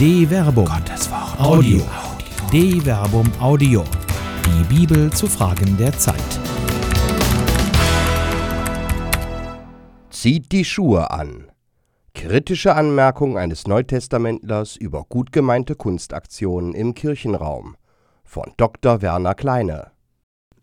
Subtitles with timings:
[0.00, 0.64] De Verbum.
[0.64, 1.38] Gottes Wort.
[1.38, 1.82] Audio.
[2.50, 3.84] De Verbum Audio.
[4.46, 6.16] Die Bibel zu Fragen der Zeit.
[10.08, 11.52] Zieht die Schuhe an.
[12.14, 17.76] Kritische Anmerkung eines Neutestamentlers über gut gemeinte Kunstaktionen im Kirchenraum
[18.24, 19.02] von Dr.
[19.02, 19.90] Werner Kleine.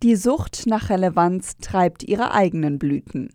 [0.01, 3.29] Die Sucht nach Relevanz treibt ihre eigenen Blüten.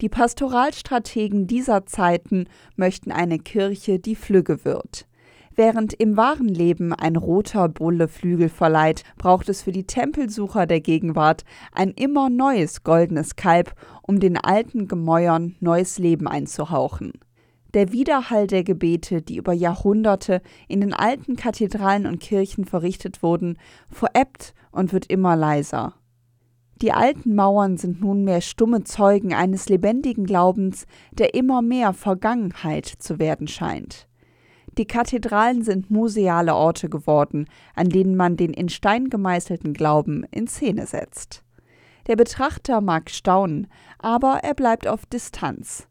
[0.00, 5.06] Die Pastoralstrategen dieser Zeiten möchten eine Kirche, die flügge wird.
[5.56, 10.80] Während im wahren Leben ein roter Bulle Flügel verleiht, braucht es für die Tempelsucher der
[10.80, 13.72] Gegenwart ein immer neues goldenes Kalb,
[14.02, 17.12] um den alten Gemäuern neues Leben einzuhauchen.
[17.72, 23.56] Der Widerhall der Gebete, die über Jahrhunderte in den alten Kathedralen und Kirchen verrichtet wurden,
[23.88, 25.94] verebbt und wird immer leiser.
[26.82, 33.20] Die alten Mauern sind nunmehr stumme Zeugen eines lebendigen Glaubens, der immer mehr Vergangenheit zu
[33.20, 34.08] werden scheint.
[34.76, 40.48] Die Kathedralen sind museale Orte geworden, an denen man den in Stein gemeißelten Glauben in
[40.48, 41.44] Szene setzt.
[42.08, 45.86] Der Betrachter mag staunen, aber er bleibt auf Distanz.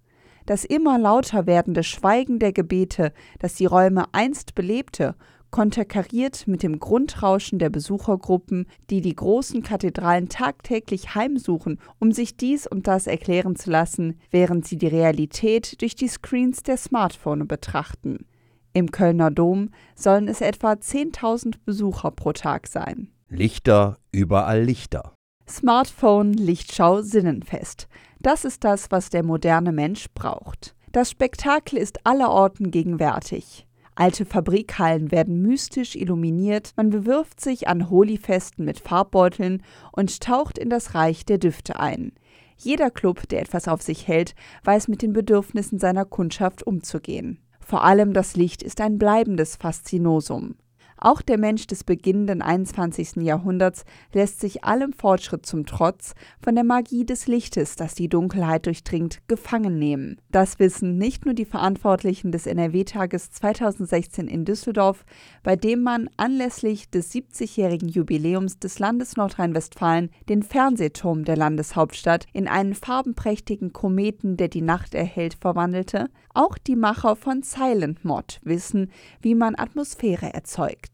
[0.45, 5.15] Das immer lauter werdende Schweigen der Gebete, das die Räume einst belebte,
[5.49, 12.67] konterkariert mit dem Grundrauschen der Besuchergruppen, die die großen Kathedralen tagtäglich heimsuchen, um sich dies
[12.67, 18.25] und das erklären zu lassen, während sie die Realität durch die Screens der Smartphone betrachten.
[18.73, 23.09] Im Kölner Dom sollen es etwa 10.000 Besucher pro Tag sein.
[23.29, 25.13] Lichter, überall Lichter.
[25.47, 27.87] Smartphone, Lichtschau, Sinnenfest.
[28.19, 30.75] Das ist das, was der moderne Mensch braucht.
[30.91, 33.67] Das Spektakel ist allerorten gegenwärtig.
[33.95, 40.69] Alte Fabrikhallen werden mystisch illuminiert, man bewirft sich an Holifesten mit Farbbeuteln und taucht in
[40.69, 42.13] das Reich der Düfte ein.
[42.57, 47.42] Jeder Club, der etwas auf sich hält, weiß mit den Bedürfnissen seiner Kundschaft umzugehen.
[47.65, 50.55] Vor allem das Licht ist ein bleibendes Faszinosum.
[51.03, 53.17] Auch der Mensch des beginnenden 21.
[53.17, 53.83] Jahrhunderts
[54.13, 59.19] lässt sich allem Fortschritt zum Trotz von der Magie des Lichtes, das die Dunkelheit durchdringt,
[59.27, 60.21] gefangen nehmen.
[60.31, 65.03] Das wissen nicht nur die Verantwortlichen des NRW-Tages 2016 in Düsseldorf,
[65.43, 72.47] bei dem man anlässlich des 70-jährigen Jubiläums des Landes Nordrhein-Westfalen den Fernsehturm der Landeshauptstadt in
[72.47, 76.07] einen farbenprächtigen Kometen, der die Nacht erhält, verwandelte.
[76.33, 78.89] Auch die Macher von Silent Mod wissen,
[79.19, 80.92] wie man Atmosphäre erzeugt.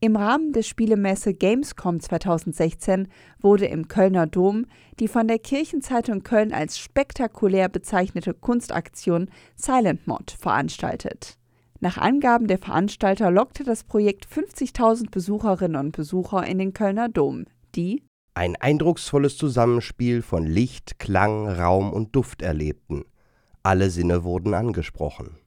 [0.00, 3.08] Im Rahmen der Spielemesse Gamescom 2016
[3.40, 4.66] wurde im Kölner Dom
[5.00, 11.36] die von der Kirchenzeitung Köln als spektakulär bezeichnete Kunstaktion Silent Mod veranstaltet.
[11.80, 17.46] Nach Angaben der Veranstalter lockte das Projekt 50.000 Besucherinnen und Besucher in den Kölner Dom,
[17.74, 18.04] die
[18.34, 23.04] ein eindrucksvolles Zusammenspiel von Licht, Klang, Raum und Duft erlebten.
[23.64, 25.38] Alle Sinne wurden angesprochen.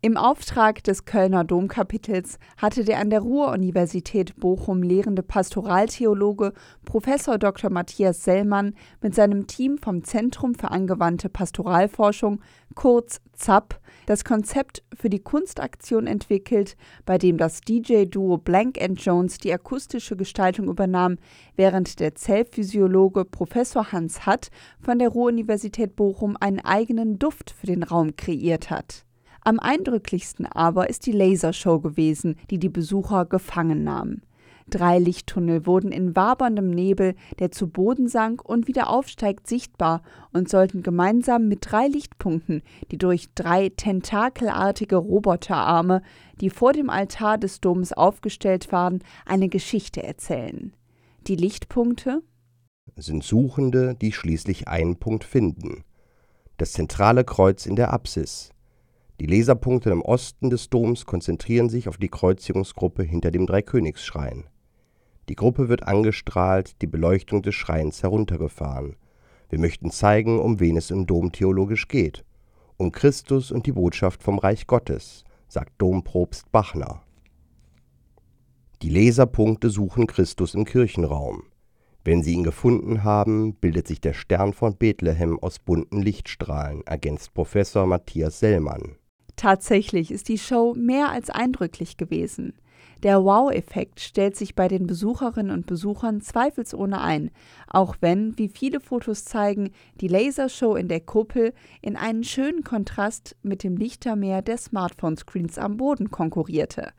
[0.00, 6.52] Im Auftrag des Kölner Domkapitels hatte der an der Ruhr-Universität Bochum lehrende Pastoraltheologe
[6.84, 7.02] Prof.
[7.40, 7.68] Dr.
[7.68, 12.40] Matthias Sellmann mit seinem Team vom Zentrum für angewandte Pastoralforschung,
[12.76, 19.52] kurz ZAP, das Konzept für die Kunstaktion entwickelt, bei dem das DJ-Duo Blank Jones die
[19.52, 21.16] akustische Gestaltung übernahm,
[21.56, 23.48] während der Zellphysiologe Prof.
[23.90, 24.50] Hans Hatt
[24.80, 29.07] von der Ruhr-Universität Bochum einen eigenen Duft für den Raum kreiert hat.
[29.48, 34.20] Am eindrücklichsten aber ist die Lasershow gewesen, die die Besucher gefangen nahm.
[34.68, 40.02] Drei Lichttunnel wurden in waberndem Nebel, der zu Boden sank und wieder aufsteigt, sichtbar
[40.34, 42.60] und sollten gemeinsam mit drei Lichtpunkten,
[42.90, 46.02] die durch drei tentakelartige Roboterarme,
[46.42, 50.74] die vor dem Altar des Doms aufgestellt waren, eine Geschichte erzählen.
[51.26, 52.22] Die Lichtpunkte
[52.96, 55.84] sind Suchende, die schließlich einen Punkt finden.
[56.58, 58.50] Das zentrale Kreuz in der Apsis,
[59.20, 64.44] die Laserpunkte im Osten des Doms konzentrieren sich auf die Kreuzigungsgruppe hinter dem Dreikönigsschrein.
[65.28, 68.96] Die Gruppe wird angestrahlt, die Beleuchtung des Schreins heruntergefahren.
[69.48, 72.24] Wir möchten zeigen, um wen es im Dom theologisch geht.
[72.76, 77.02] Um Christus und die Botschaft vom Reich Gottes, sagt Dompropst Bachner.
[78.82, 81.42] Die Laserpunkte suchen Christus im Kirchenraum.
[82.04, 87.34] Wenn sie ihn gefunden haben, bildet sich der Stern von Bethlehem aus bunten Lichtstrahlen, ergänzt
[87.34, 88.97] Professor Matthias Sellmann.
[89.38, 92.54] Tatsächlich ist die Show mehr als eindrücklich gewesen.
[93.04, 97.30] Der Wow-Effekt stellt sich bei den Besucherinnen und Besuchern zweifelsohne ein,
[97.68, 99.70] auch wenn, wie viele Fotos zeigen,
[100.00, 105.76] die Lasershow in der Kuppel in einen schönen Kontrast mit dem Lichtermeer der Smartphone-Screens am
[105.76, 106.90] Boden konkurrierte.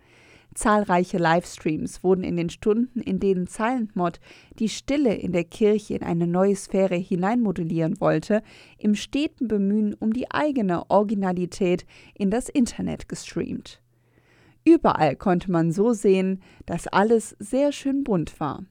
[0.55, 4.19] Zahlreiche Livestreams wurden in den Stunden, in denen Silent Mod
[4.57, 8.41] die Stille in der Kirche in eine neue Sphäre hineinmodellieren wollte,
[8.77, 11.85] im steten Bemühen um die eigene Originalität
[12.15, 13.81] in das Internet gestreamt.
[14.65, 18.65] Überall konnte man so sehen, dass alles sehr schön bunt war.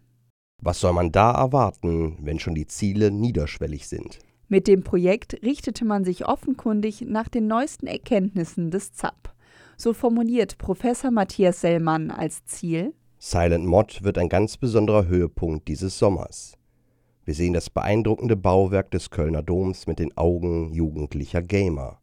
[0.61, 4.19] Was soll man da erwarten, wenn schon die Ziele niederschwellig sind?
[4.49, 9.35] Mit dem Projekt richtete man sich offenkundig nach den neuesten Erkenntnissen des ZAP.
[9.81, 15.97] So formuliert Professor Matthias Sellmann als Ziel Silent Mod wird ein ganz besonderer Höhepunkt dieses
[15.97, 16.59] Sommers.
[17.25, 22.01] Wir sehen das beeindruckende Bauwerk des Kölner Doms mit den Augen jugendlicher Gamer.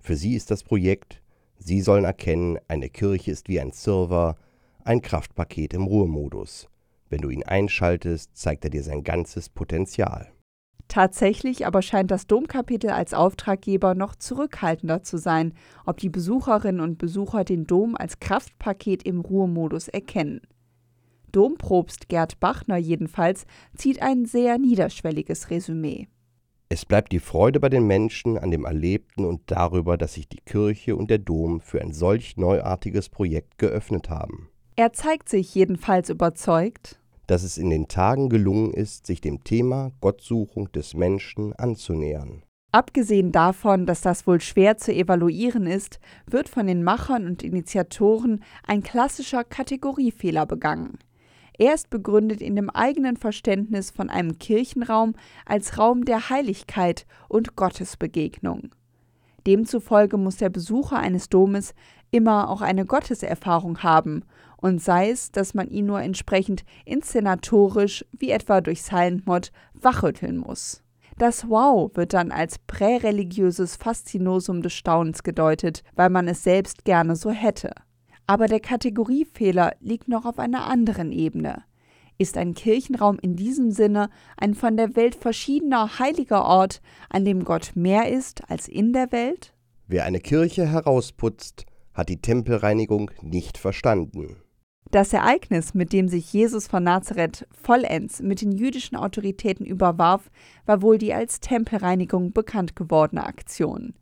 [0.00, 1.22] Für sie ist das Projekt,
[1.58, 4.34] sie sollen erkennen, eine Kirche ist wie ein Server,
[4.82, 6.68] ein Kraftpaket im Ruhemodus.
[7.08, 10.31] Wenn du ihn einschaltest, zeigt er dir sein ganzes Potenzial.
[10.92, 15.54] Tatsächlich aber scheint das Domkapitel als Auftraggeber noch zurückhaltender zu sein,
[15.86, 20.42] ob die Besucherinnen und Besucher den Dom als Kraftpaket im Ruhemodus erkennen.
[21.32, 26.08] Domprobst Gerd Bachner jedenfalls zieht ein sehr niederschwelliges Resümee.
[26.68, 30.42] Es bleibt die Freude bei den Menschen an dem Erlebten und darüber, dass sich die
[30.44, 34.50] Kirche und der Dom für ein solch neuartiges Projekt geöffnet haben.
[34.76, 37.00] Er zeigt sich jedenfalls überzeugt,
[37.32, 42.42] dass es in den Tagen gelungen ist, sich dem Thema Gottsuchung des Menschen anzunähern.
[42.72, 48.44] Abgesehen davon, dass das wohl schwer zu evaluieren ist, wird von den Machern und Initiatoren
[48.66, 50.98] ein klassischer Kategoriefehler begangen.
[51.56, 55.14] Er ist begründet in dem eigenen Verständnis von einem Kirchenraum
[55.46, 58.74] als Raum der Heiligkeit und Gottesbegegnung.
[59.46, 61.72] Demzufolge muss der Besucher eines Domes
[62.10, 64.22] immer auch eine Gotteserfahrung haben
[64.62, 70.38] und sei es, dass man ihn nur entsprechend inszenatorisch, wie etwa durch Silent Mod, wachrütteln
[70.38, 70.82] muss.
[71.18, 77.16] Das Wow wird dann als präreligiöses Faszinosum des Staunens gedeutet, weil man es selbst gerne
[77.16, 77.72] so hätte.
[78.26, 81.64] Aber der Kategoriefehler liegt noch auf einer anderen Ebene.
[82.16, 86.80] Ist ein Kirchenraum in diesem Sinne ein von der Welt verschiedener heiliger Ort,
[87.10, 89.52] an dem Gott mehr ist als in der Welt?
[89.88, 94.36] Wer eine Kirche herausputzt, hat die Tempelreinigung nicht verstanden.
[94.92, 100.30] Das Ereignis, mit dem sich Jesus von Nazareth vollends mit den jüdischen Autoritäten überwarf,
[100.66, 103.94] war wohl die als Tempelreinigung bekannt gewordene Aktion.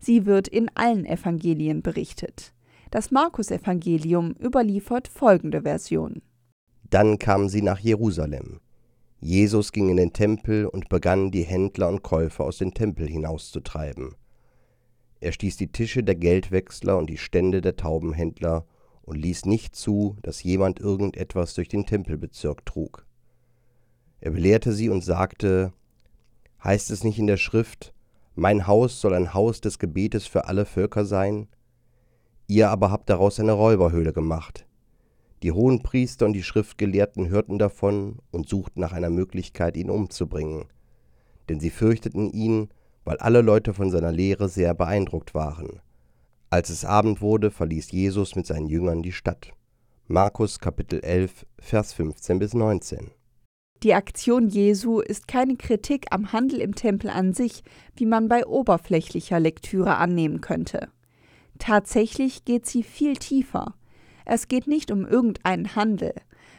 [0.00, 2.52] Sie wird in allen Evangelien berichtet.
[2.90, 6.20] Das Markus-Evangelium überliefert folgende Version.
[6.90, 8.60] Dann kamen sie nach Jerusalem.
[9.20, 14.14] Jesus ging in den Tempel und begann, die Händler und Käufer aus dem Tempel hinauszutreiben.
[15.20, 18.66] Er stieß die Tische der Geldwechsler und die Stände der Taubenhändler
[19.04, 23.06] und ließ nicht zu, dass jemand irgendetwas durch den Tempelbezirk trug.
[24.20, 25.72] Er belehrte sie und sagte,
[26.62, 27.92] heißt es nicht in der Schrift,
[28.34, 31.46] mein Haus soll ein Haus des Gebetes für alle Völker sein?
[32.46, 34.66] Ihr aber habt daraus eine Räuberhöhle gemacht.
[35.42, 40.64] Die Hohenpriester und die Schriftgelehrten hörten davon und suchten nach einer Möglichkeit, ihn umzubringen,
[41.48, 42.70] denn sie fürchteten ihn,
[43.04, 45.80] weil alle Leute von seiner Lehre sehr beeindruckt waren.
[46.54, 49.50] Als es Abend wurde, verließ Jesus mit seinen Jüngern die Stadt.
[50.06, 53.10] Markus Kapitel 11, Vers 15 bis 19.
[53.82, 57.64] Die Aktion Jesu ist keine Kritik am Handel im Tempel an sich,
[57.96, 60.90] wie man bei oberflächlicher Lektüre annehmen könnte.
[61.58, 63.74] Tatsächlich geht sie viel tiefer.
[64.24, 66.14] Es geht nicht um irgendeinen Handel.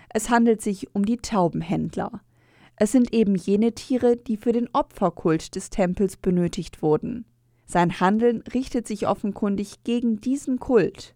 [0.09, 2.19] Es handelt sich um die Taubenhändler.
[2.75, 7.24] Es sind eben jene Tiere, die für den Opferkult des Tempels benötigt wurden.
[7.65, 11.15] Sein Handeln richtet sich offenkundig gegen diesen Kult.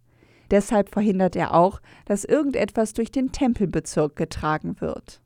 [0.51, 5.21] Deshalb verhindert er auch, dass irgendetwas durch den Tempelbezirk getragen wird.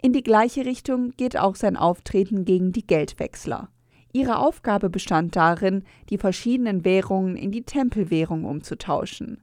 [0.00, 3.68] In die gleiche Richtung geht auch sein Auftreten gegen die Geldwechsler.
[4.12, 9.42] Ihre Aufgabe bestand darin, die verschiedenen Währungen in die Tempelwährung umzutauschen.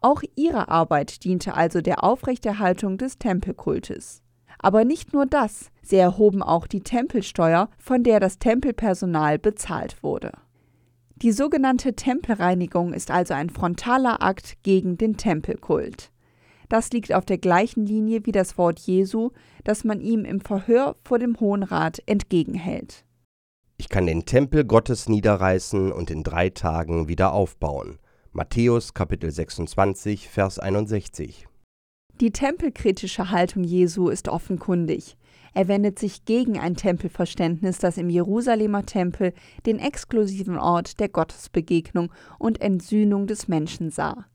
[0.00, 4.22] Auch ihre Arbeit diente also der Aufrechterhaltung des Tempelkultes.
[4.58, 10.32] Aber nicht nur das, sie erhoben auch die Tempelsteuer, von der das Tempelpersonal bezahlt wurde.
[11.16, 16.12] Die sogenannte Tempelreinigung ist also ein frontaler Akt gegen den Tempelkult.
[16.68, 19.30] Das liegt auf der gleichen Linie wie das Wort Jesu,
[19.64, 23.04] das man ihm im Verhör vor dem Hohen Rat entgegenhält.
[23.78, 27.98] Ich kann den Tempel Gottes niederreißen und in drei Tagen wieder aufbauen.
[28.32, 31.46] Matthäus Kapitel 26, Vers 61.
[32.20, 35.16] Die tempelkritische Haltung Jesu ist offenkundig.
[35.54, 39.32] Er wendet sich gegen ein Tempelverständnis, das im Jerusalemer Tempel
[39.66, 44.26] den exklusiven Ort der Gottesbegegnung und Entsühnung des Menschen sah.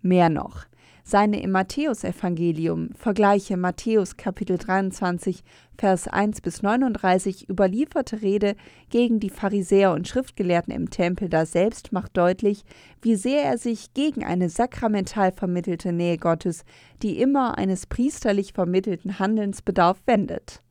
[0.00, 0.64] Mehr noch,
[1.04, 5.44] seine im Matthäusevangelium, vergleiche Matthäus Kapitel 23,
[5.76, 8.56] Vers 1 bis 39 überlieferte Rede
[8.88, 11.28] gegen die Pharisäer und Schriftgelehrten im Tempel.
[11.28, 12.64] Daselbst macht deutlich,
[13.02, 16.64] wie sehr er sich gegen eine sakramental vermittelte Nähe Gottes,
[17.02, 20.63] die immer eines priesterlich vermittelten Handelns bedarf, wendet.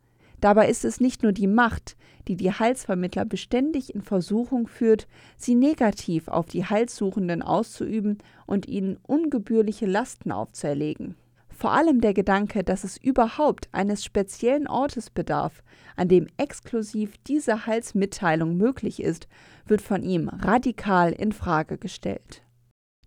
[0.43, 1.95] Dabei ist es nicht nur die Macht,
[2.27, 5.07] die die Heilsvermittler beständig in Versuchung führt,
[5.38, 11.15] sie negativ auf die Heilssuchenden auszuüben und ihnen ungebührliche Lasten aufzuerlegen.
[11.47, 15.63] Vor allem der Gedanke, dass es überhaupt eines speziellen Ortes bedarf,
[15.95, 19.29] an dem exklusiv diese Heilsmitteilung möglich ist,
[19.65, 22.43] wird von ihm radikal in Frage gestellt.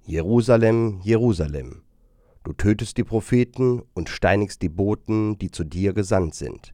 [0.07, 1.83] Jerusalem, Jerusalem,
[2.45, 6.73] du tötest die Propheten und steinigst die Boten, die zu dir gesandt sind.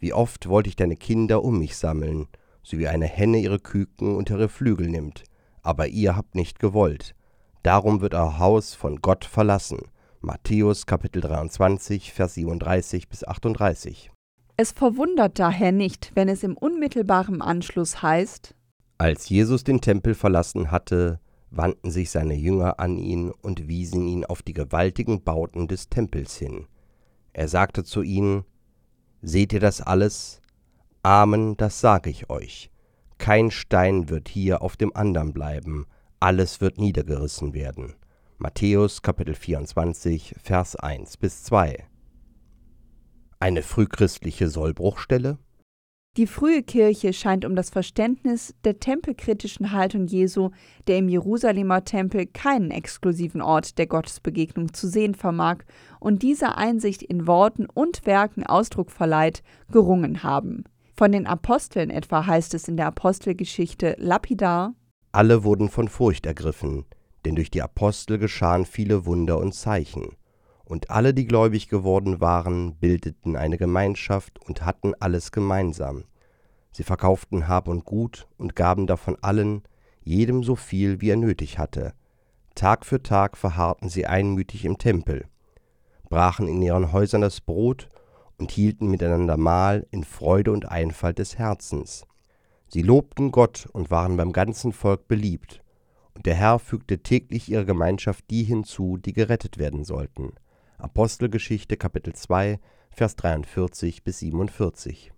[0.00, 2.26] Wie oft wollte ich deine Kinder um mich sammeln,
[2.62, 5.24] so wie eine Henne ihre Küken unter ihre Flügel nimmt,
[5.62, 7.14] aber ihr habt nicht gewollt.
[7.62, 9.78] Darum wird euer Haus von Gott verlassen.
[10.22, 14.10] Matthäus Kapitel 23, Vers 37 bis 38.
[14.56, 18.54] Es verwundert daher nicht, wenn es im unmittelbaren Anschluss heißt,
[18.96, 24.24] Als Jesus den Tempel verlassen hatte, wandten sich seine Jünger an ihn und wiesen ihn
[24.24, 26.66] auf die gewaltigen Bauten des Tempels hin.
[27.32, 28.44] Er sagte zu ihnen,
[29.22, 30.40] Seht ihr das alles?
[31.02, 32.70] Amen, das sage ich euch.
[33.18, 35.86] Kein Stein wird hier auf dem andern bleiben,
[36.20, 37.96] alles wird niedergerissen werden.
[38.38, 41.86] Matthäus Kapitel 24, Vers 1 bis 2.
[43.38, 45.38] Eine frühchristliche Sollbruchstelle?
[46.20, 50.50] Die frühe Kirche scheint um das Verständnis der tempelkritischen Haltung Jesu,
[50.86, 55.60] der im Jerusalemer Tempel keinen exklusiven Ort der Gottesbegegnung zu sehen vermag
[55.98, 60.64] und dieser Einsicht in Worten und Werken Ausdruck verleiht, gerungen haben.
[60.92, 64.74] Von den Aposteln etwa heißt es in der Apostelgeschichte lapidar
[65.12, 66.84] Alle wurden von Furcht ergriffen,
[67.24, 70.10] denn durch die Apostel geschahen viele Wunder und Zeichen.
[70.66, 76.04] Und alle, die gläubig geworden waren, bildeten eine Gemeinschaft und hatten alles gemeinsam.
[76.72, 79.62] Sie verkauften Hab und Gut und gaben davon allen,
[80.02, 81.94] jedem so viel, wie er nötig hatte.
[82.54, 85.26] Tag für Tag verharrten sie einmütig im Tempel,
[86.08, 87.90] brachen in ihren Häusern das Brot
[88.38, 92.06] und hielten miteinander Mahl in Freude und Einfalt des Herzens.
[92.68, 95.62] Sie lobten Gott und waren beim ganzen Volk beliebt,
[96.14, 100.34] und der Herr fügte täglich ihrer Gemeinschaft die hinzu, die gerettet werden sollten.
[100.78, 102.58] Apostelgeschichte Kapitel 2,
[102.90, 105.12] Vers 43 bis 47.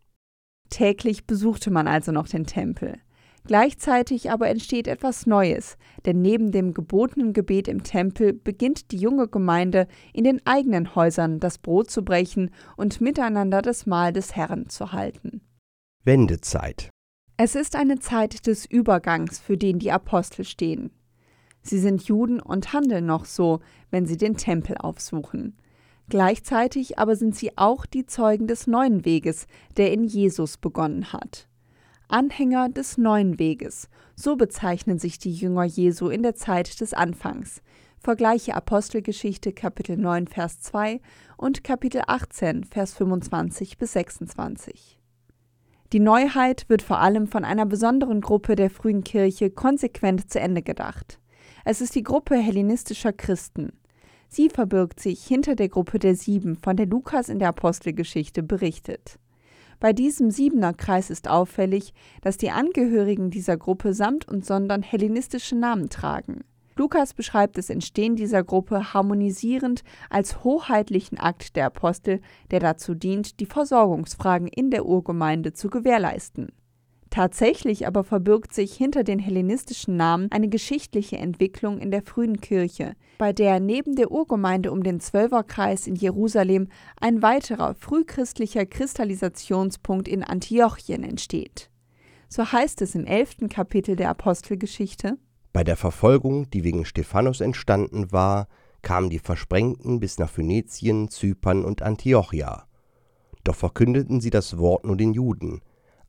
[0.72, 2.98] Täglich besuchte man also noch den Tempel.
[3.44, 5.76] Gleichzeitig aber entsteht etwas Neues,
[6.06, 11.40] denn neben dem gebotenen Gebet im Tempel beginnt die junge Gemeinde in den eigenen Häusern
[11.40, 15.42] das Brot zu brechen und miteinander das Mahl des Herrn zu halten.
[16.04, 16.88] Wendezeit.
[17.36, 20.90] Es ist eine Zeit des Übergangs, für den die Apostel stehen.
[21.60, 23.60] Sie sind Juden und handeln noch so,
[23.90, 25.58] wenn sie den Tempel aufsuchen.
[26.08, 31.48] Gleichzeitig aber sind sie auch die Zeugen des neuen Weges, der in Jesus begonnen hat.
[32.08, 37.62] Anhänger des neuen Weges, so bezeichnen sich die Jünger Jesu in der Zeit des Anfangs.
[37.98, 41.00] Vergleiche Apostelgeschichte Kapitel 9 Vers 2
[41.36, 44.98] und Kapitel 18 Vers 25 bis 26.
[45.92, 50.62] Die Neuheit wird vor allem von einer besonderen Gruppe der frühen Kirche konsequent zu Ende
[50.62, 51.20] gedacht.
[51.64, 53.72] Es ist die Gruppe hellenistischer Christen.
[54.34, 59.18] Sie verbirgt sich hinter der Gruppe der Sieben, von der Lukas in der Apostelgeschichte berichtet.
[59.78, 65.90] Bei diesem Siebener-Kreis ist auffällig, dass die Angehörigen dieser Gruppe samt und sondern hellenistische Namen
[65.90, 66.44] tragen.
[66.76, 73.38] Lukas beschreibt das Entstehen dieser Gruppe harmonisierend als hoheitlichen Akt der Apostel, der dazu dient,
[73.38, 76.52] die Versorgungsfragen in der Urgemeinde zu gewährleisten.
[77.12, 82.94] Tatsächlich aber verbirgt sich hinter den hellenistischen Namen eine geschichtliche Entwicklung in der frühen Kirche,
[83.18, 90.24] bei der neben der Urgemeinde um den Zwölferkreis in Jerusalem ein weiterer frühchristlicher Kristallisationspunkt in
[90.24, 91.68] Antiochien entsteht.
[92.30, 95.18] So heißt es im elften Kapitel der Apostelgeschichte
[95.52, 98.48] Bei der Verfolgung, die wegen Stephanus entstanden war,
[98.80, 102.64] kamen die Versprengten bis nach Phönizien, Zypern und Antiochia.
[103.44, 105.60] Doch verkündeten sie das Wort nur den Juden,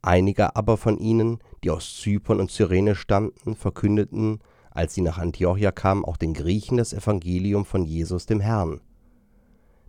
[0.05, 5.71] Einige aber von ihnen, die aus Zypern und Cyrene stammten, verkündeten, als sie nach Antiochia
[5.71, 8.81] kamen, auch den Griechen das Evangelium von Jesus dem Herrn.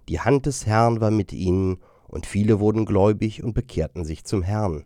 [0.09, 4.43] Die Hand des Herrn war mit ihnen, und viele wurden gläubig und bekehrten sich zum
[4.43, 4.85] Herrn.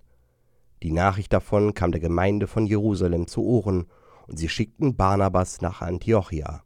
[0.83, 3.85] Die Nachricht davon kam der Gemeinde von Jerusalem zu Ohren,
[4.29, 6.63] und sie schickten Barnabas nach Antiochia.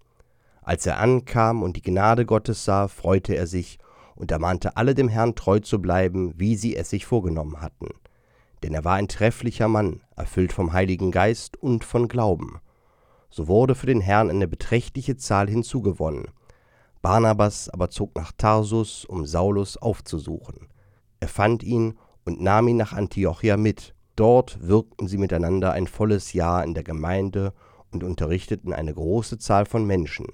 [0.62, 3.81] Als er ankam und die Gnade Gottes sah, freute er sich
[4.14, 7.88] und ermahnte alle dem Herrn treu zu bleiben, wie sie es sich vorgenommen hatten
[8.62, 12.61] denn er war ein trefflicher Mann, erfüllt vom Heiligen Geist und von Glauben.
[13.31, 16.28] So wurde für den Herrn eine beträchtliche Zahl hinzugewonnen.
[17.00, 20.69] Barnabas aber zog nach Tarsus, um Saulus aufzusuchen.
[21.19, 23.95] Er fand ihn und nahm ihn nach Antiochia mit.
[24.16, 27.54] Dort wirkten sie miteinander ein volles Jahr in der Gemeinde
[27.90, 30.26] und unterrichteten eine große Zahl von Menschen.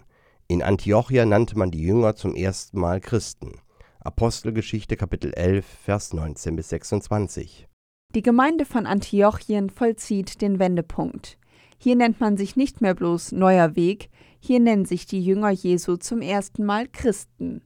[0.47, 3.61] In Antiochia nannte man die Jünger zum ersten Mal Christen.
[4.01, 7.69] Apostelgeschichte Kapitel 11, Vers 19 bis 26.
[8.15, 11.37] Die Gemeinde von Antiochien vollzieht den Wendepunkt.
[11.77, 14.09] Hier nennt man sich nicht mehr bloß Neuer Weg,
[14.41, 17.61] hier nennen sich die Jünger Jesu zum ersten Mal Christen.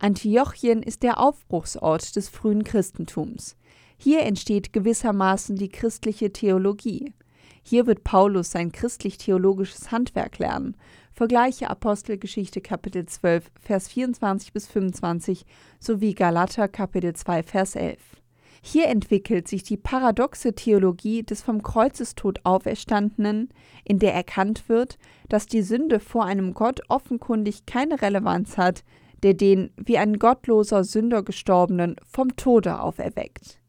[0.00, 3.56] Antiochien ist der Aufbruchsort des frühen Christentums.
[3.96, 7.14] Hier entsteht gewissermaßen die christliche Theologie.
[7.62, 10.76] Hier wird Paulus sein christlich-theologisches Handwerk lernen.
[11.12, 15.46] Vergleiche Apostelgeschichte Kapitel 12, Vers 24 bis 25
[15.78, 18.00] sowie Galater Kapitel 2, Vers 11.
[18.62, 23.50] Hier entwickelt sich die paradoxe Theologie des vom Kreuzestod Auferstandenen,
[23.84, 24.98] in der erkannt wird,
[25.28, 28.84] dass die Sünde vor einem Gott offenkundig keine Relevanz hat,
[29.22, 33.60] der den wie ein gottloser Sünder gestorbenen vom Tode auferweckt.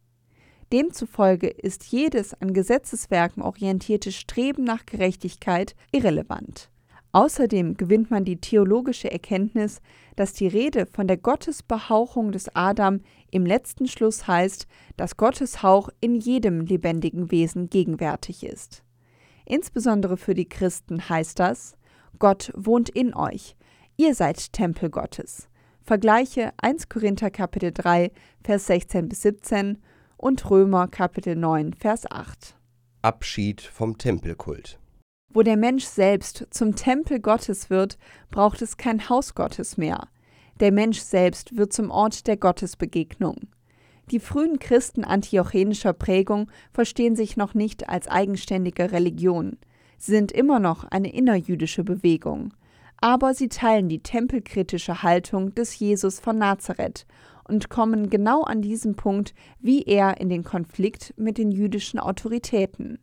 [0.73, 6.69] Demzufolge ist jedes an Gesetzeswerken orientierte Streben nach Gerechtigkeit irrelevant.
[7.17, 9.81] Außerdem gewinnt man die theologische Erkenntnis,
[10.15, 12.99] dass die Rede von der Gottesbehauchung des Adam
[13.31, 18.83] im letzten Schluss heißt, dass Gottes Hauch in jedem lebendigen Wesen gegenwärtig ist.
[19.45, 21.75] Insbesondere für die Christen heißt das,
[22.19, 23.55] Gott wohnt in euch,
[23.95, 25.49] ihr seid Tempel Gottes.
[25.81, 28.11] Vergleiche 1 Korinther Kapitel 3,
[28.43, 29.79] Vers 16 bis 17
[30.17, 32.55] und Römer Kapitel 9, Vers 8.
[33.01, 34.77] Abschied vom Tempelkult.
[35.33, 37.97] Wo der Mensch selbst zum Tempel Gottes wird,
[38.31, 40.07] braucht es kein Haus Gottes mehr.
[40.59, 43.35] Der Mensch selbst wird zum Ort der Gottesbegegnung.
[44.09, 49.57] Die frühen Christen antiochenischer Prägung verstehen sich noch nicht als eigenständige Religion.
[49.97, 52.53] Sie sind immer noch eine innerjüdische Bewegung.
[52.99, 57.05] Aber sie teilen die tempelkritische Haltung des Jesus von Nazareth
[57.47, 62.99] und kommen genau an diesem Punkt wie er in den Konflikt mit den jüdischen Autoritäten.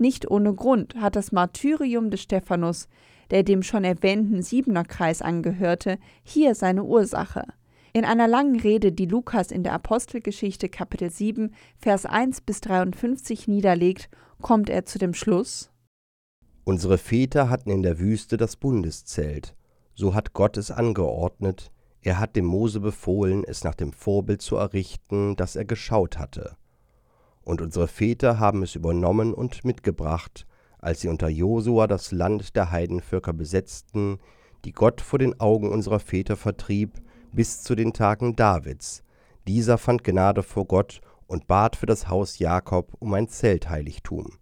[0.00, 2.88] Nicht ohne Grund hat das Martyrium des Stephanus,
[3.30, 7.44] der dem schon erwähnten Siebener-Kreis angehörte, hier seine Ursache.
[7.92, 13.46] In einer langen Rede, die Lukas in der Apostelgeschichte Kapitel 7, Vers 1 bis 53
[13.46, 14.08] niederlegt,
[14.40, 15.70] kommt er zu dem Schluss:
[16.64, 19.54] Unsere Väter hatten in der Wüste das Bundeszelt.
[19.94, 24.56] So hat Gott es angeordnet, er hat dem Mose befohlen, es nach dem Vorbild zu
[24.56, 26.56] errichten, das er geschaut hatte.
[27.50, 30.46] Und unsere Väter haben es übernommen und mitgebracht,
[30.78, 34.20] als sie unter Josua das Land der Heidenvölker besetzten,
[34.64, 37.00] die Gott vor den Augen unserer Väter vertrieb,
[37.32, 39.02] bis zu den Tagen Davids.
[39.48, 44.38] Dieser fand Gnade vor Gott und bat für das Haus Jakob um ein Zeltheiligtum.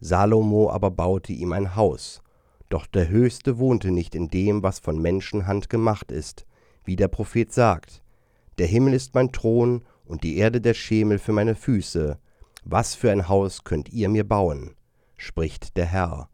[0.00, 2.22] Salomo aber baute ihm ein Haus.
[2.70, 6.46] Doch der Höchste wohnte nicht in dem, was von Menschenhand gemacht ist,
[6.86, 8.02] wie der Prophet sagt,
[8.56, 12.18] Der Himmel ist mein Thron und die Erde der Schemel für meine Füße,
[12.66, 14.74] was für ein Haus könnt ihr mir bauen?
[15.16, 16.28] spricht der Herr.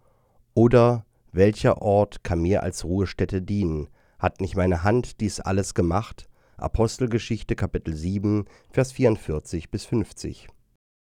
[0.55, 3.89] Oder welcher Ort kann mir als Ruhestätte dienen?
[4.19, 6.29] Hat nicht meine Hand dies alles gemacht?
[6.57, 10.49] Apostelgeschichte Kapitel 7, Vers 44 bis 50.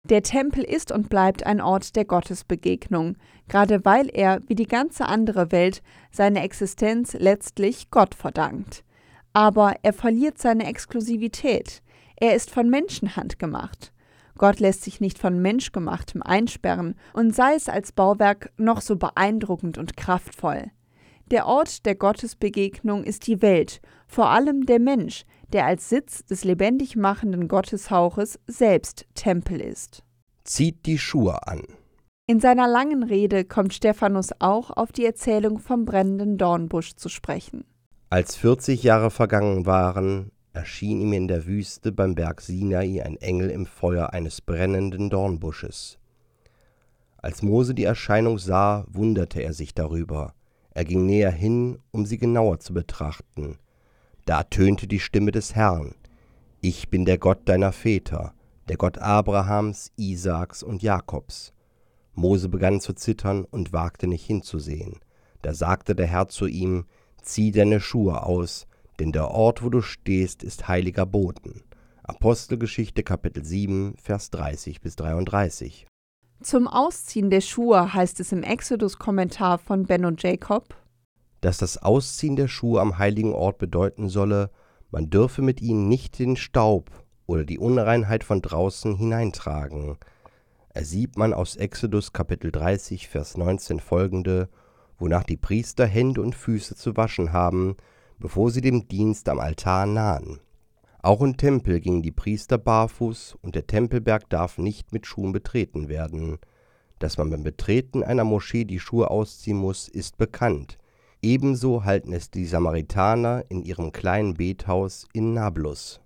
[0.10, 5.06] Der Tempel ist und bleibt ein Ort der Gottesbegegnung, gerade weil er, wie die ganze
[5.06, 8.84] andere Welt, seine Existenz letztlich Gott verdankt
[9.34, 11.82] aber er verliert seine Exklusivität.
[12.18, 13.94] Er ist von Menschenhand gemacht.
[14.40, 19.78] Gott lässt sich nicht von Menschgemachtem einsperren, und sei es als Bauwerk noch so beeindruckend
[19.78, 20.72] und kraftvoll.
[21.30, 26.46] Der Ort der Gottesbegegnung ist die Welt, vor allem der Mensch, der als Sitz des
[26.46, 30.04] lebendig machenden Gotteshauches selbst Tempel ist.
[30.46, 31.62] Zieht die Schuhe an.
[32.26, 37.66] In seiner langen Rede kommt Stephanus auch auf die Erzählung vom brennenden Dornbusch zu sprechen.
[38.10, 43.50] Als vierzig Jahre vergangen waren, erschien ihm in der Wüste beim Berg Sinai ein Engel
[43.50, 45.98] im Feuer eines brennenden Dornbusches.
[47.18, 50.34] Als Mose die Erscheinung sah, wunderte er sich darüber.
[50.72, 53.58] Er ging näher hin, um sie genauer zu betrachten.
[54.26, 55.96] Da ertönte die Stimme des Herrn.
[56.60, 58.34] Ich bin der Gott deiner Väter,
[58.68, 61.54] der Gott Abrahams, Isaaks und Jakobs.
[62.16, 65.00] Mose begann zu zittern und wagte nicht hinzusehen.
[65.42, 66.86] Da sagte der Herr zu ihm,
[67.22, 68.68] Zieh deine Schuhe aus,
[69.00, 71.64] denn der Ort, wo du stehst, ist heiliger Boden.
[72.04, 75.88] Apostelgeschichte Kapitel 7, Vers 30 bis 33.
[76.42, 80.76] Zum Ausziehen der Schuhe heißt es im Exodus-Kommentar von Benno Jacob,
[81.42, 84.52] dass das Ausziehen der Schuhe am heiligen Ort bedeuten solle,
[84.92, 86.92] man dürfe mit ihnen nicht den Staub
[87.28, 89.98] oder die Unreinheit von draußen hineintragen.
[90.70, 94.50] Er sieht man aus Exodus Kapitel 30, Vers 19 folgende
[95.00, 97.78] wonach die Priester Hände und Füße zu waschen haben,
[98.20, 100.40] bevor sie dem Dienst am Altar nahen.
[101.02, 105.88] Auch im Tempel gingen die Priester barfuß, und der Tempelberg darf nicht mit Schuhen betreten
[105.88, 106.40] werden.
[107.00, 110.78] Dass man beim Betreten einer Moschee die Schuhe ausziehen muss, ist bekannt.
[111.22, 116.02] Ebenso halten es die Samaritaner in ihrem kleinen Bethaus in Nablus.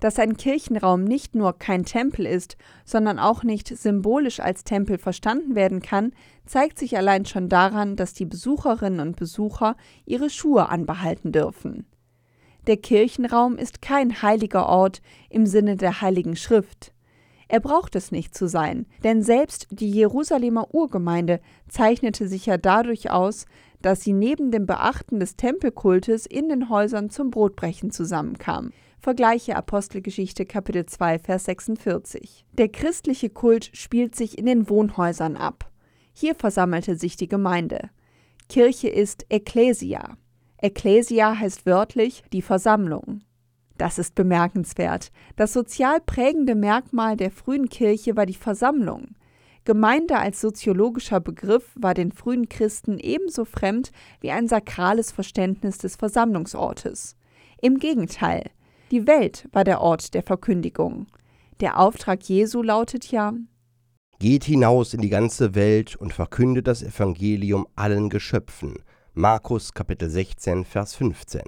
[0.00, 5.54] Dass ein Kirchenraum nicht nur kein Tempel ist, sondern auch nicht symbolisch als Tempel verstanden
[5.54, 6.12] werden kann,
[6.46, 11.86] zeigt sich allein schon daran, dass die Besucherinnen und Besucher ihre Schuhe anbehalten dürfen.
[12.66, 16.94] Der Kirchenraum ist kein heiliger Ort im Sinne der Heiligen Schrift.
[17.48, 23.10] Er braucht es nicht zu sein, denn selbst die Jerusalemer Urgemeinde zeichnete sich ja dadurch
[23.10, 23.44] aus,
[23.82, 28.72] dass sie neben dem Beachten des Tempelkultes in den Häusern zum Brotbrechen zusammenkam.
[29.04, 32.46] Vergleiche Apostelgeschichte Kapitel 2 Vers 46.
[32.52, 35.70] Der christliche Kult spielt sich in den Wohnhäusern ab.
[36.14, 37.90] Hier versammelte sich die Gemeinde.
[38.48, 40.16] Kirche ist Ecclesia.
[40.56, 43.20] Ecclesia heißt wörtlich die Versammlung.
[43.76, 45.12] Das ist bemerkenswert.
[45.36, 49.08] Das sozial prägende Merkmal der frühen Kirche war die Versammlung.
[49.66, 55.96] Gemeinde als soziologischer Begriff war den frühen Christen ebenso fremd wie ein sakrales Verständnis des
[55.96, 57.18] Versammlungsortes.
[57.60, 58.44] Im Gegenteil,
[58.94, 61.08] die Welt war der Ort der Verkündigung.
[61.58, 63.34] Der Auftrag Jesu lautet ja
[64.20, 68.84] Geht hinaus in die ganze Welt und verkündet das Evangelium allen Geschöpfen.
[69.12, 71.42] Markus Kapitel 16 Vers 15.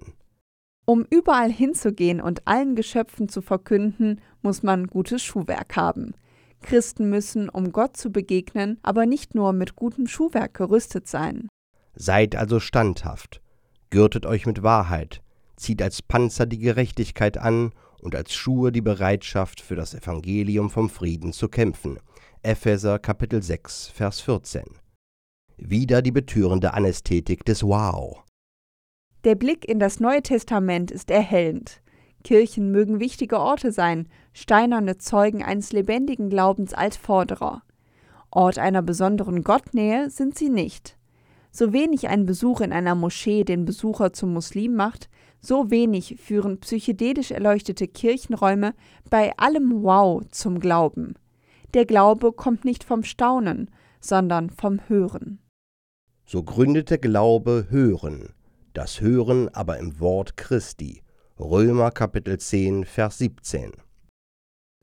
[0.86, 6.14] Um überall hinzugehen und allen Geschöpfen zu verkünden, muss man gutes Schuhwerk haben.
[6.62, 11.46] Christen müssen, um Gott zu begegnen, aber nicht nur mit gutem Schuhwerk gerüstet sein.
[11.94, 13.40] Seid also standhaft,
[13.90, 15.22] gürtet euch mit Wahrheit,
[15.56, 20.88] zieht als Panzer die Gerechtigkeit an und als Schuhe die Bereitschaft für das Evangelium vom
[20.88, 21.98] Frieden zu kämpfen.
[22.42, 24.64] Epheser Kapitel 6, Vers 14.
[25.56, 28.22] Wieder die betörende Anästhetik des Wow.
[29.24, 31.82] Der Blick in das Neue Testament ist erhellend.
[32.22, 37.62] Kirchen mögen wichtige Orte sein, steinerne Zeugen eines lebendigen Glaubens als Forderer.
[38.30, 40.96] Ort einer besonderen Gottnähe sind sie nicht.
[41.50, 45.08] So wenig ein Besuch in einer Moschee den Besucher zum Muslim macht,
[45.40, 48.74] so wenig führen psychedelisch erleuchtete Kirchenräume
[49.10, 51.14] bei allem Wow zum Glauben.
[51.74, 53.70] Der Glaube kommt nicht vom Staunen,
[54.00, 55.38] sondern vom Hören.
[56.24, 58.34] So gründete Glaube Hören,
[58.72, 61.02] das Hören aber im Wort Christi.
[61.38, 63.72] Römer Kapitel 10, Vers 17.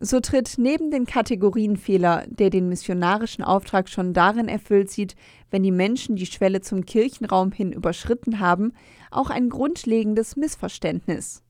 [0.06, 5.16] So tritt neben den Kategorienfehler, der den missionarischen Auftrag schon darin erfüllt sieht,
[5.50, 8.74] wenn die Menschen die Schwelle zum Kirchenraum hin überschritten haben,
[9.12, 11.42] auch ein grundlegendes Missverständnis.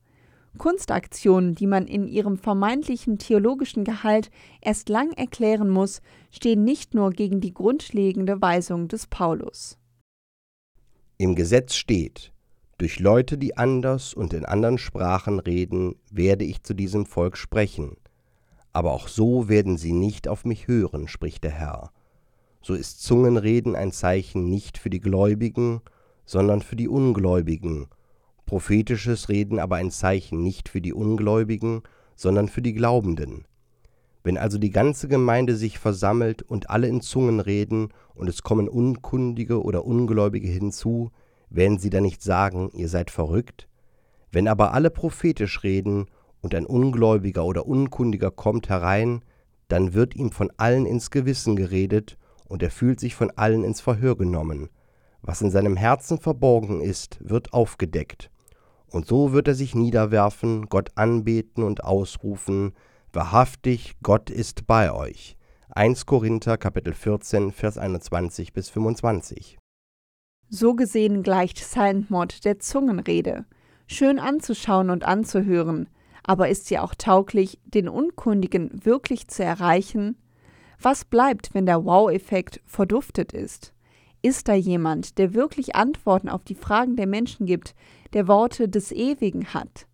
[0.60, 4.30] Kunstaktionen, die man in ihrem vermeintlichen theologischen Gehalt
[4.62, 9.80] erst lang erklären muss, stehen nicht nur gegen die grundlegende Weisung des Paulus.
[11.18, 12.32] Im Gesetz steht,
[12.78, 17.98] durch Leute, die anders und in anderen Sprachen reden, werde ich zu diesem Volk sprechen
[18.74, 21.92] aber auch so werden sie nicht auf mich hören, spricht der Herr.
[22.62, 25.82] So ist Zungenreden ein Zeichen nicht für die Gläubigen,
[26.26, 27.88] sondern für die Ungläubigen,
[28.46, 31.84] prophetisches Reden aber ein Zeichen nicht für die Ungläubigen,
[32.16, 33.46] sondern für die Glaubenden.
[34.24, 38.70] Wenn also die ganze Gemeinde sich versammelt und alle in Zungen reden und es kommen
[38.70, 41.12] Unkundige oder Ungläubige hinzu,
[41.50, 43.68] werden sie dann nicht sagen, ihr seid verrückt?
[44.32, 46.08] Wenn aber alle prophetisch reden
[46.44, 49.24] und ein Ungläubiger oder Unkundiger kommt herein,
[49.70, 53.82] dann wird ihm von allen ins Gewissen geredet, und er fühlt sich von allen ins
[53.82, 54.70] Verhör genommen.
[55.24, 58.30] Was in seinem Herzen verborgen ist, wird aufgedeckt.
[58.92, 62.74] Und so wird er sich niederwerfen, Gott anbeten und ausrufen,
[63.16, 65.38] Wahrhaftig, Gott ist bei euch.
[65.70, 69.60] 1 Korinther Kapitel 14, Vers 21 bis 25.
[70.50, 73.46] So gesehen gleicht Silent Mod der Zungenrede.
[73.86, 75.90] Schön anzuschauen und anzuhören,
[76.24, 80.18] aber ist sie auch tauglich, den Unkundigen wirklich zu erreichen?
[80.82, 83.74] Was bleibt, wenn der Wow-Effekt verduftet ist?
[84.22, 87.76] Ist da jemand, der wirklich Antworten auf die Fragen der Menschen gibt,
[88.14, 89.86] der Worte des Ewigen hat?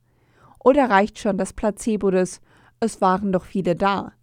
[0.59, 2.41] Oder reicht schon das Placebo des
[2.79, 4.13] Es waren doch viele da?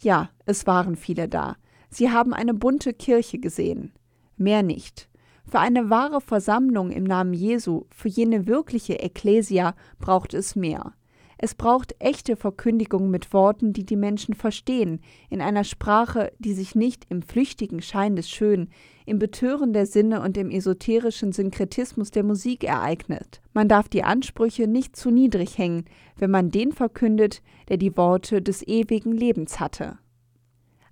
[0.00, 1.56] Ja, es waren viele da.
[1.90, 3.92] Sie haben eine bunte Kirche gesehen.
[4.36, 5.08] Mehr nicht.
[5.44, 10.92] Für eine wahre Versammlung im Namen Jesu, für jene wirkliche Ekklesia, braucht es mehr.
[11.40, 16.74] Es braucht echte Verkündigung mit Worten, die die Menschen verstehen, in einer Sprache, die sich
[16.74, 18.70] nicht im flüchtigen Schein des Schönen,
[19.06, 23.40] im Betören der Sinne und im esoterischen Synkretismus der Musik ereignet.
[23.54, 25.84] Man darf die Ansprüche nicht zu niedrig hängen,
[26.16, 29.98] wenn man den verkündet, der die Worte des ewigen Lebens hatte.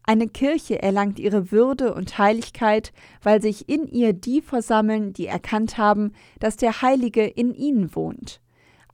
[0.04, 5.76] Eine Kirche erlangt ihre Würde und Heiligkeit, weil sich in ihr die versammeln, die erkannt
[5.76, 8.40] haben, dass der Heilige in ihnen wohnt.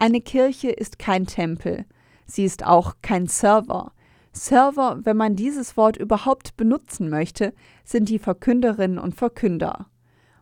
[0.03, 1.85] Eine Kirche ist kein Tempel.
[2.27, 3.93] Sie ist auch kein Server.
[4.33, 9.87] Server, wenn man dieses Wort überhaupt benutzen möchte, sind die Verkünderinnen und Verkünder.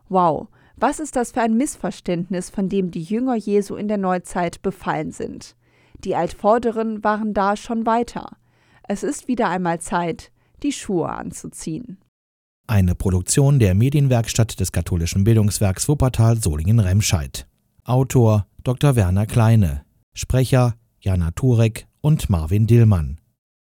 [0.09, 0.47] Wow,
[0.77, 5.11] Was ist das für ein Missverständnis, von dem die Jünger Jesu in der Neuzeit befallen
[5.11, 5.55] sind?
[6.03, 8.37] Die Altvorderen waren da schon weiter.
[8.87, 10.31] Es ist wieder einmal Zeit,
[10.63, 11.99] die Schuhe anzuziehen.
[12.65, 17.45] Eine Produktion der Medienwerkstatt des katholischen Bildungswerks Wuppertal Solingen-Remscheid.
[17.83, 18.95] Autor Dr.
[18.95, 19.83] Werner Kleine.
[20.13, 23.20] Sprecher Jana Turek und Marvin Dillmann.